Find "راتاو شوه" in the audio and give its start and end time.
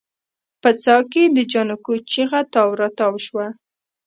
2.81-3.45